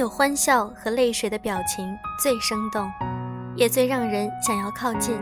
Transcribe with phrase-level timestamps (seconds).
[0.00, 2.90] 有欢笑和泪水的表情最生动，
[3.54, 5.14] 也最让人想要靠近，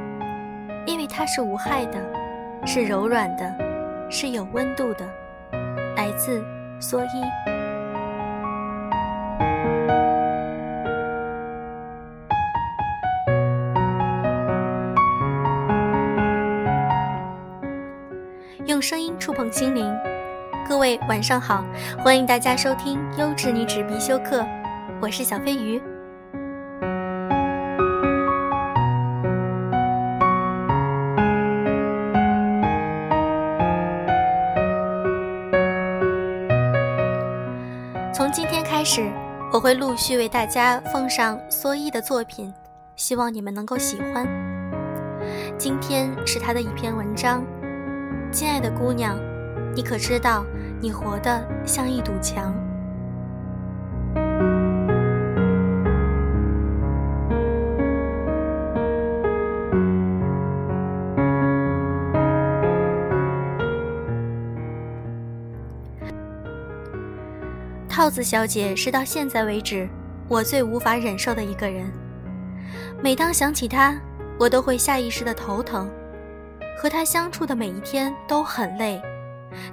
[0.86, 1.98] 因为它是无害的，
[2.64, 3.52] 是柔软的，
[4.08, 5.04] 是有温度的，
[5.96, 6.40] 来自
[6.80, 7.24] 蓑衣。
[18.66, 19.92] 用声音触碰心灵，
[20.68, 21.64] 各位晚上好，
[22.04, 24.42] 欢迎大家收听《优质女纸必修课》，
[25.00, 25.80] 我是小飞鱼。
[38.12, 39.08] 从今天开始，
[39.52, 42.52] 我会陆续为大家奉上蓑衣的作品，
[42.96, 44.26] 希望你们能够喜欢。
[45.56, 47.44] 今天是他的一篇文章。
[48.32, 49.16] 亲爱的姑娘，
[49.76, 50.44] 你可知道，
[50.80, 52.52] 你活得像一堵墙。
[68.08, 69.86] 套子小姐是到现在为止
[70.28, 71.92] 我最无法忍受的一个人。
[73.02, 74.00] 每当想起她，
[74.40, 75.90] 我都会下意识的头疼。
[76.80, 78.98] 和她相处的每一天都很累，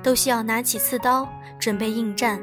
[0.04, 1.26] 都需要拿起刺刀
[1.58, 2.38] 准备应战。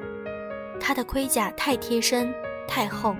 [0.81, 2.33] 他的盔甲太贴身、
[2.67, 3.15] 太厚，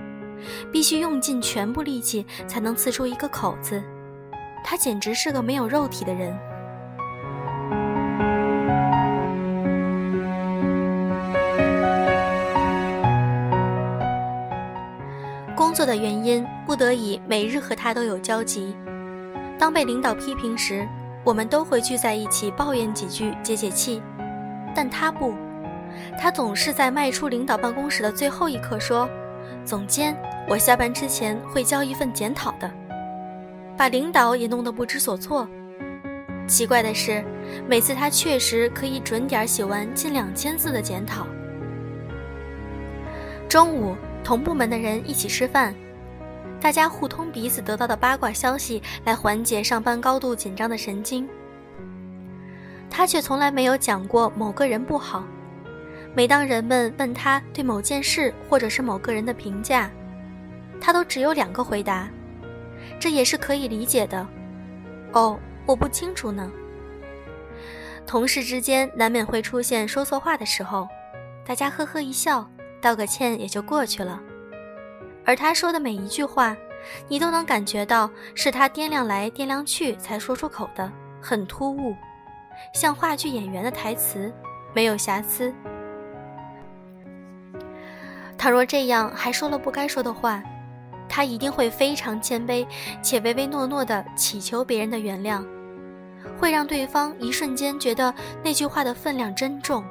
[0.71, 3.83] 必须用尽全部力气才能刺出一个口子。
[4.63, 6.35] 他简直是个没有肉体的人。
[15.73, 18.75] 工作的原因，不得已每日和他都有交集。
[19.57, 20.87] 当被领导批评时，
[21.23, 23.99] 我们都会聚在一起抱怨几句解解气，
[24.75, 25.33] 但他不，
[26.21, 29.09] 他总是在迈出领导办公室的最后一刻说
[29.65, 30.15] ：“总监，
[30.47, 32.69] 我下班之前会交一份检讨的。”
[33.75, 35.49] 把领导也弄得不知所措。
[36.47, 37.25] 奇怪的是，
[37.67, 41.25] 每次他确实可以准点写完近两千字的检讨。
[43.49, 45.73] 中午，同部门的人一起吃饭。
[46.59, 51.27] 大家互通彼此得到的八卦消息，来缓解上班高度紧张的神经。
[52.89, 55.25] 他却从来没有讲过某个人不好。
[56.15, 59.89] 每当人们问他对某件事或者是某个人的评价，
[60.79, 62.07] 他都只有两个回答，
[62.99, 64.25] 这也是可以理解的。
[65.11, 66.51] 哦，我不清楚呢。
[68.05, 70.87] 同事之间难免会出现说错话的时候，
[71.45, 72.47] 大家呵呵一笑，
[72.83, 74.21] 道个歉也就过去了。
[75.25, 76.55] 而他说的每一句话，
[77.07, 81.95] 你都能感觉到是他掂量来掂量去才说出口的，很突兀，
[82.73, 84.31] 像话剧演员的台词，
[84.73, 85.53] 没有瑕疵。
[88.37, 90.43] 倘若这样还说了不该说的话，
[91.07, 92.67] 他一定会非常谦卑
[93.01, 95.41] 且唯唯诺诺地祈求别人的原谅，
[96.37, 98.13] 会让对方一瞬间觉得
[98.43, 99.85] 那句话的分量真重。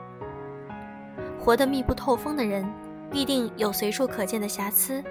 [1.41, 2.71] 活得密不透风的人，
[3.13, 5.05] 必定有随处可见的瑕疵。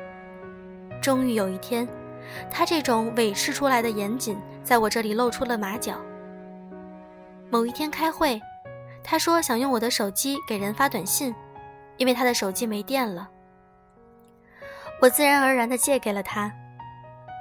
[1.01, 1.87] 终于有一天，
[2.49, 5.95] 他这种伪饰出来的严谨，在我这里露出了马脚。
[7.49, 8.41] 某一天开会，
[9.03, 11.33] 他说想用我的手机给人发短信，
[11.97, 13.29] 因为他的手机没电了。
[15.01, 16.51] 我自然而然地借给了他。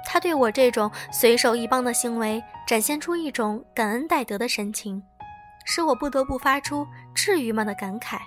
[0.03, 5.01] 他对我这种随手一帮的行为，展现出一种感恩戴德的神情，
[5.63, 8.17] 使我不得不发出“至于吗”的感慨。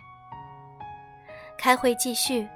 [1.58, 2.48] 开会继续。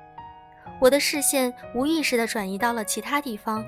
[0.81, 3.65] 我的视线无意识地转移到了其他地方。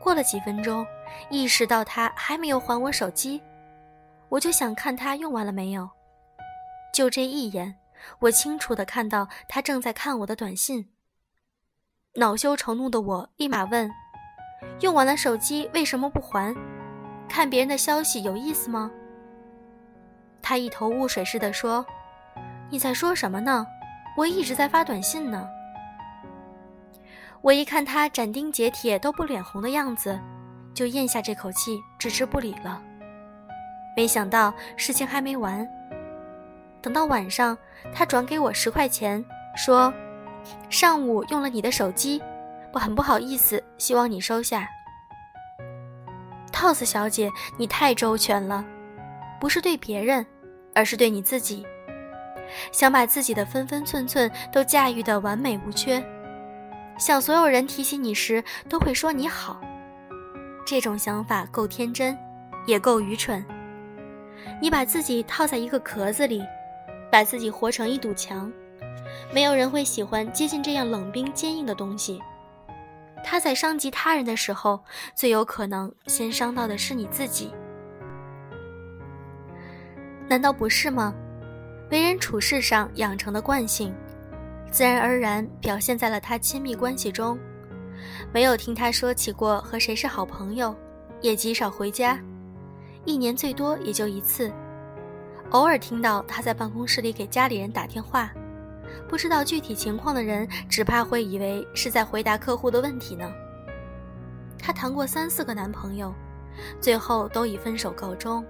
[0.00, 0.86] 过了几分钟，
[1.30, 3.42] 意识到他还没有还我手机，
[4.28, 5.88] 我就想看他用完了没有。
[6.92, 7.76] 就这一眼，
[8.20, 10.90] 我清楚地看到他正在看我的短信。
[12.14, 13.90] 恼羞成怒的我立马问
[14.80, 16.54] ：“用完了手机为什么不还？
[17.28, 18.90] 看别人的消息有意思吗？”
[20.40, 21.84] 他一头雾水似的说
[22.70, 23.66] ：“你在说什么呢？
[24.16, 25.46] 我一直在发短信呢。”
[27.42, 30.18] 我一看他斩钉截铁都不脸红的样子，
[30.74, 32.82] 就咽下这口气，置之不理了。
[33.96, 35.66] 没想到事情还没完。
[36.82, 37.56] 等到晚上，
[37.94, 39.24] 他转给我十块钱，
[39.56, 39.92] 说
[40.68, 42.20] ：“上午用了你的手机，
[42.72, 44.68] 我很不好意思，希望你收下。”
[46.52, 48.64] 套子小姐，你太周全了，
[49.38, 50.26] 不是对别人，
[50.74, 51.66] 而是对你自己，
[52.72, 56.04] 想把自己的分分寸寸都驾驭得完美无缺。
[56.98, 59.60] 想所有人提起你时都会说你好，
[60.66, 62.16] 这种想法够天真，
[62.66, 63.44] 也够愚蠢。
[64.60, 66.42] 你把自己套在一个壳子里，
[67.10, 68.50] 把自己活成一堵墙，
[69.32, 72.22] 没有人会喜欢接近这样冷冰坚硬的东西。
[73.24, 74.80] 他在伤及他人的时候，
[75.14, 77.52] 最有可能先伤到的是你自己。
[80.28, 81.12] 难道不是吗？
[81.90, 83.94] 为人处事上养成的惯性，
[84.70, 87.38] 自然而然表现在了他亲密关系中。
[88.32, 90.74] 没有听他说起过和谁是好朋友，
[91.20, 92.18] 也极少回家，
[93.04, 94.52] 一年最多也就一次。
[95.50, 98.32] 偶尔听到他在办公室里给家里人打电话，
[99.08, 103.32] 不知道具体情况的人，只怕会以为是在回答客户的问题呢。
[104.58, 106.12] 他谈过三四个男朋友，
[106.80, 108.44] 最后都以分手告终，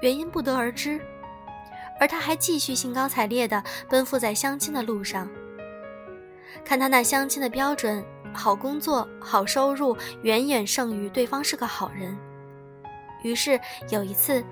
[0.00, 0.98] 原因不得而知。
[1.98, 5.28] 而他还继续兴高采烈地奔赴在相亲的路上。
[6.64, 12.16] 看他那相亲的标准，好工作、好收入，远远胜于对方是个好人。
[13.22, 13.58] 于是
[13.90, 14.44] 有一次，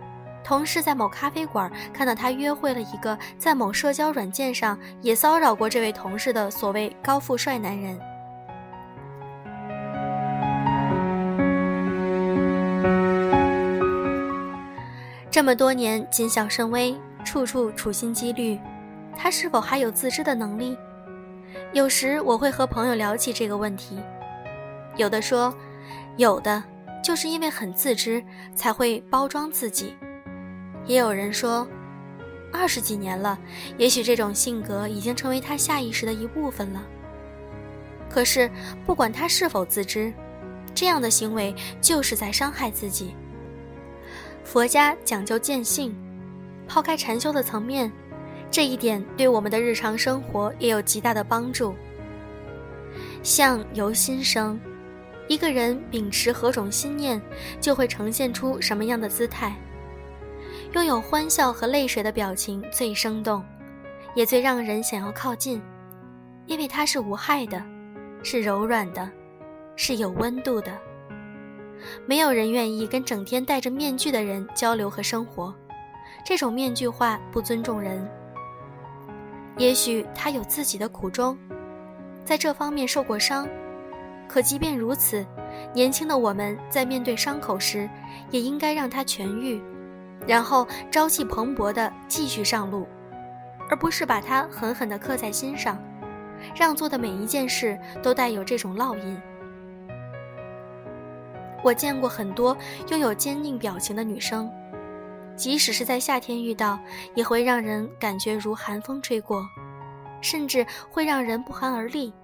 [0.42, 7.98] 同事在某咖啡馆看到他约会了一个在某社交软件上也骚扰过这位同事的所谓高富帅男人。
[15.30, 16.94] 这么多年谨小慎微。
[17.24, 18.58] 处处处心积虑，
[19.16, 20.76] 他是否还有自知的能力？
[21.72, 23.98] 有时我会和朋友聊起这个问题，
[24.96, 25.54] 有的说，
[26.16, 26.62] 有的
[27.02, 28.22] 就是因为很自知
[28.54, 29.94] 才会包装自己；
[30.86, 31.66] 也有人说，
[32.52, 33.38] 二十几年了，
[33.76, 36.82] 也许这种性格已经成为他下意识的一部分了。
[38.08, 38.50] 可是
[38.86, 40.12] 不管他是否自知，
[40.74, 43.14] 这样的行为就是在伤害自己。
[44.44, 45.94] 佛家讲究见性。
[46.66, 47.90] 抛开禅修的层面，
[48.50, 51.74] 这一点对我们的日常生活也有极大的帮助。
[53.22, 54.58] 相由心生，
[55.28, 57.20] 一个人秉持何种心念，
[57.60, 59.54] 就会呈现出什么样的姿态。
[60.72, 63.44] 拥有欢笑和泪水的表情最生动，
[64.14, 65.60] 也最让人想要靠近，
[66.46, 67.62] 因为它是无害的，
[68.22, 69.10] 是柔软的，
[69.76, 70.72] 是有温度的。
[72.06, 75.54] 没有人愿意跟整天戴着面具的人交流和生活。
[76.24, 78.08] 这种面具化不尊重人。
[79.58, 81.36] 也许他有自己的苦衷，
[82.24, 83.46] 在这方面受过伤，
[84.28, 85.24] 可即便如此，
[85.74, 87.88] 年轻的我们在面对伤口时，
[88.30, 89.60] 也应该让它痊愈，
[90.26, 92.86] 然后朝气蓬勃地继续上路，
[93.68, 95.76] 而不是把它狠狠地刻在心上，
[96.56, 99.20] 让做的每一件事都带有这种烙印。
[101.62, 102.56] 我见过很多
[102.88, 104.50] 拥有坚定表情的女生。
[105.42, 106.78] 即使是在夏天遇到，
[107.16, 109.44] 也会让人感觉如寒风吹过，
[110.20, 112.14] 甚至会让人不寒而栗。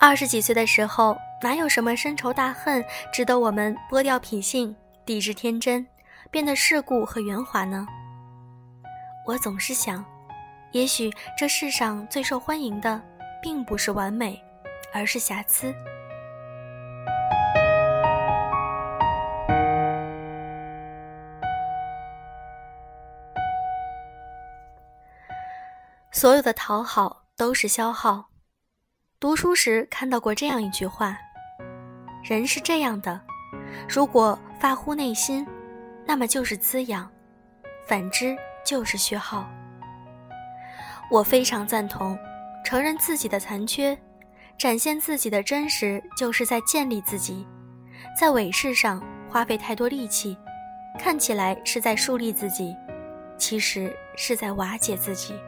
[0.00, 4.74] 二十几岁的时候，哪有什么深仇大恨值得我们剥掉品性、
[5.04, 5.86] 抵制天真，
[6.28, 7.86] 变得世故和圆滑呢？
[9.28, 10.04] 我总是想，
[10.72, 11.08] 也许
[11.38, 13.00] 这世上最受欢迎的，
[13.40, 14.42] 并不是完美，
[14.92, 15.72] 而是瑕疵。
[26.16, 28.24] 所有的讨好都是消耗。
[29.20, 31.14] 读书时看到过这样一句话
[32.24, 33.20] ：“人是这样的，
[33.86, 35.46] 如果发乎内心，
[36.06, 37.06] 那么就是滋养；
[37.86, 39.46] 反之就是虚耗。”
[41.12, 42.18] 我非常赞同，
[42.64, 43.94] 承认自己的残缺，
[44.56, 47.46] 展现自己的真实，就是在建立自己。
[48.18, 50.34] 在伪饰上花费太多力气，
[50.98, 52.74] 看起来是在树立自己，
[53.36, 55.38] 其实是在瓦解自己。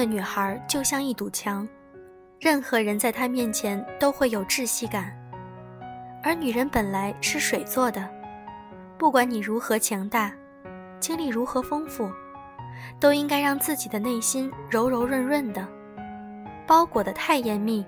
[0.00, 1.68] 的女孩就像一堵墙，
[2.40, 5.14] 任何人在她面前都会有窒息感。
[6.22, 8.08] 而女人本来是水做的，
[8.96, 10.32] 不管你如何强大，
[10.98, 12.10] 经历如何丰富，
[12.98, 15.68] 都应该让自己的内心柔柔润润的。
[16.66, 17.84] 包裹的太严密，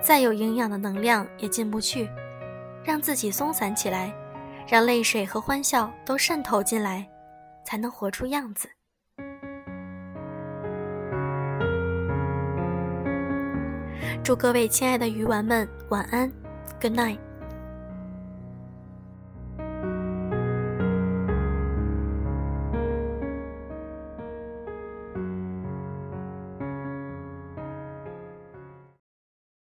[0.00, 2.08] 再有营养的能量也进不去。
[2.82, 4.10] 让自己松散起来，
[4.66, 7.06] 让泪水和欢笑都渗透进来，
[7.64, 8.66] 才能活出样子。
[14.22, 16.30] 祝各位亲爱的鱼丸们晚安
[16.80, 17.29] ，Good night。